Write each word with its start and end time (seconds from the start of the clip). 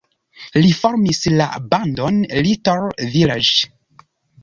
Li 0.63 0.71
formis 0.77 1.21
la 1.41 1.47
bandon 1.75 2.19
Little 2.49 3.07
Village. 3.15 3.57